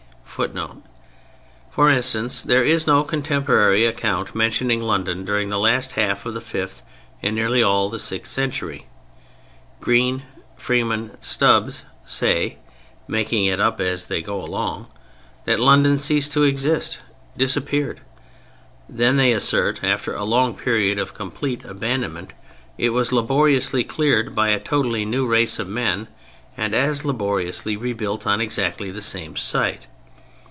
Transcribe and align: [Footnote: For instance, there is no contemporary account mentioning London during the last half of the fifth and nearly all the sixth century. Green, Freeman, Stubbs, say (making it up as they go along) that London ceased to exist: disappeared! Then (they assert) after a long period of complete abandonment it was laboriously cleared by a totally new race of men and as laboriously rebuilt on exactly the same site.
[Footnote: 0.35 0.81
For 1.69 1.89
instance, 1.91 2.41
there 2.41 2.63
is 2.63 2.87
no 2.87 3.03
contemporary 3.03 3.85
account 3.85 4.33
mentioning 4.33 4.81
London 4.81 5.23
during 5.25 5.49
the 5.49 5.59
last 5.59 5.91
half 5.91 6.25
of 6.25 6.33
the 6.33 6.39
fifth 6.41 6.81
and 7.21 7.35
nearly 7.35 7.61
all 7.61 7.89
the 7.89 7.99
sixth 7.99 8.31
century. 8.31 8.87
Green, 9.81 10.23
Freeman, 10.55 11.11
Stubbs, 11.21 11.83
say 12.05 12.57
(making 13.09 13.45
it 13.45 13.59
up 13.59 13.79
as 13.81 14.07
they 14.07 14.21
go 14.21 14.41
along) 14.41 14.87
that 15.45 15.59
London 15.59 15.97
ceased 15.99 16.31
to 16.31 16.43
exist: 16.43 16.99
disappeared! 17.37 17.99
Then 18.89 19.17
(they 19.17 19.33
assert) 19.33 19.83
after 19.83 20.15
a 20.15 20.23
long 20.23 20.55
period 20.55 20.97
of 20.97 21.13
complete 21.13 21.63
abandonment 21.65 22.33
it 22.79 22.91
was 22.91 23.11
laboriously 23.11 23.83
cleared 23.83 24.33
by 24.33 24.47
a 24.47 24.59
totally 24.61 25.03
new 25.05 25.27
race 25.27 25.59
of 25.59 25.67
men 25.67 26.07
and 26.57 26.73
as 26.73 27.03
laboriously 27.05 27.75
rebuilt 27.77 28.25
on 28.25 28.39
exactly 28.41 28.89
the 28.89 29.01
same 29.01 29.35
site. 29.35 29.87